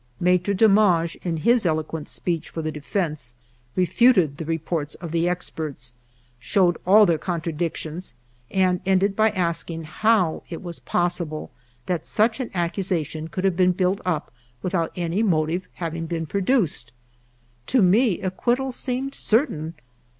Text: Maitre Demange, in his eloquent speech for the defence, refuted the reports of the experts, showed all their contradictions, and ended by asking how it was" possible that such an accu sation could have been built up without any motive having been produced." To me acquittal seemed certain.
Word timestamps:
Maitre 0.19 0.55
Demange, 0.55 1.15
in 1.21 1.37
his 1.37 1.63
eloquent 1.63 2.09
speech 2.09 2.49
for 2.49 2.63
the 2.63 2.71
defence, 2.71 3.35
refuted 3.75 4.37
the 4.37 4.45
reports 4.45 4.95
of 4.95 5.11
the 5.11 5.29
experts, 5.29 5.93
showed 6.39 6.79
all 6.87 7.05
their 7.05 7.19
contradictions, 7.19 8.15
and 8.49 8.81
ended 8.83 9.15
by 9.15 9.29
asking 9.29 9.83
how 9.83 10.41
it 10.49 10.63
was" 10.63 10.79
possible 10.95 11.51
that 11.85 12.03
such 12.03 12.39
an 12.39 12.49
accu 12.49 12.79
sation 12.81 13.29
could 13.29 13.43
have 13.43 13.55
been 13.55 13.73
built 13.73 14.01
up 14.03 14.31
without 14.63 14.91
any 14.95 15.21
motive 15.21 15.67
having 15.75 16.07
been 16.07 16.25
produced." 16.25 16.91
To 17.67 17.83
me 17.83 18.19
acquittal 18.21 18.71
seemed 18.71 19.13
certain. 19.13 19.75